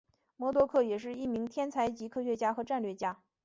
[0.35, 3.21] 魔多客也是一名天才级科学家和战略家。